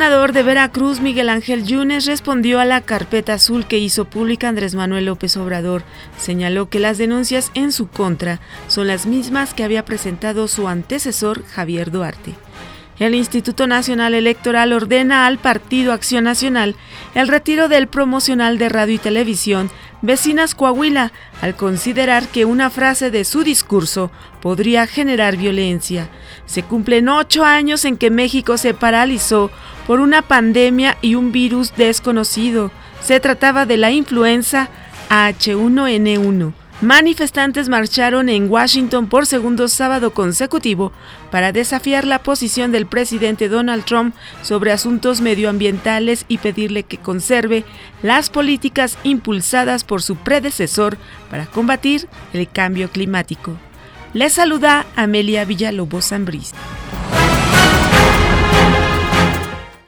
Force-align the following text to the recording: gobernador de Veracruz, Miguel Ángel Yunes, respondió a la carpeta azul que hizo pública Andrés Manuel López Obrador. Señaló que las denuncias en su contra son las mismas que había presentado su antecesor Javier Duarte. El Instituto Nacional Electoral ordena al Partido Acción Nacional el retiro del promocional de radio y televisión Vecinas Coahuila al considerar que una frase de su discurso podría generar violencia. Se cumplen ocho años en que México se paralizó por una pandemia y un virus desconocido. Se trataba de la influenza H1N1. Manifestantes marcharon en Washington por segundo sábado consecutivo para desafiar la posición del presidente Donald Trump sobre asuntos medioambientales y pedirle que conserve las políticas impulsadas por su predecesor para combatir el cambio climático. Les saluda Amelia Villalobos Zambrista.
gobernador 0.00 0.32
de 0.32 0.42
Veracruz, 0.42 1.00
Miguel 1.00 1.28
Ángel 1.28 1.66
Yunes, 1.66 2.06
respondió 2.06 2.58
a 2.58 2.64
la 2.64 2.80
carpeta 2.80 3.34
azul 3.34 3.66
que 3.66 3.76
hizo 3.76 4.06
pública 4.06 4.48
Andrés 4.48 4.74
Manuel 4.74 5.04
López 5.04 5.36
Obrador. 5.36 5.82
Señaló 6.16 6.70
que 6.70 6.78
las 6.78 6.96
denuncias 6.96 7.50
en 7.52 7.70
su 7.70 7.86
contra 7.86 8.40
son 8.66 8.86
las 8.86 9.04
mismas 9.04 9.52
que 9.52 9.62
había 9.62 9.84
presentado 9.84 10.48
su 10.48 10.68
antecesor 10.68 11.44
Javier 11.44 11.90
Duarte. 11.90 12.32
El 12.98 13.14
Instituto 13.14 13.66
Nacional 13.66 14.14
Electoral 14.14 14.72
ordena 14.72 15.26
al 15.26 15.36
Partido 15.36 15.92
Acción 15.92 16.24
Nacional 16.24 16.76
el 17.14 17.28
retiro 17.28 17.68
del 17.68 17.86
promocional 17.86 18.56
de 18.56 18.70
radio 18.70 18.94
y 18.94 18.98
televisión 18.98 19.70
Vecinas 20.02 20.54
Coahuila 20.54 21.12
al 21.42 21.54
considerar 21.56 22.26
que 22.28 22.44
una 22.44 22.70
frase 22.70 23.10
de 23.10 23.24
su 23.24 23.44
discurso 23.44 24.10
podría 24.40 24.86
generar 24.86 25.36
violencia. 25.36 26.08
Se 26.46 26.62
cumplen 26.62 27.08
ocho 27.08 27.44
años 27.44 27.84
en 27.84 27.96
que 27.96 28.10
México 28.10 28.56
se 28.56 28.72
paralizó 28.72 29.50
por 29.86 30.00
una 30.00 30.22
pandemia 30.22 30.96
y 31.02 31.16
un 31.16 31.32
virus 31.32 31.74
desconocido. 31.76 32.70
Se 33.02 33.20
trataba 33.20 33.66
de 33.66 33.76
la 33.76 33.90
influenza 33.90 34.68
H1N1. 35.10 36.52
Manifestantes 36.82 37.68
marcharon 37.68 38.30
en 38.30 38.50
Washington 38.50 39.06
por 39.06 39.26
segundo 39.26 39.68
sábado 39.68 40.12
consecutivo 40.14 40.92
para 41.30 41.52
desafiar 41.52 42.06
la 42.06 42.22
posición 42.22 42.72
del 42.72 42.86
presidente 42.86 43.50
Donald 43.50 43.84
Trump 43.84 44.14
sobre 44.40 44.72
asuntos 44.72 45.20
medioambientales 45.20 46.24
y 46.26 46.38
pedirle 46.38 46.84
que 46.84 46.96
conserve 46.96 47.64
las 48.02 48.30
políticas 48.30 48.96
impulsadas 49.02 49.84
por 49.84 50.00
su 50.00 50.16
predecesor 50.16 50.96
para 51.30 51.44
combatir 51.44 52.08
el 52.32 52.48
cambio 52.48 52.88
climático. 52.90 53.58
Les 54.14 54.32
saluda 54.32 54.86
Amelia 54.96 55.44
Villalobos 55.44 56.06
Zambrista. 56.06 56.58